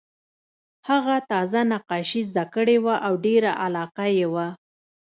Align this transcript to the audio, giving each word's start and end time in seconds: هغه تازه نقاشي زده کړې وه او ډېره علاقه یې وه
هغه 0.89 1.15
تازه 1.31 1.59
نقاشي 1.71 2.21
زده 2.29 2.43
کړې 2.53 2.77
وه 2.85 2.95
او 3.07 3.13
ډېره 3.25 3.51
علاقه 3.63 4.05
یې 4.17 4.27
وه 4.33 4.47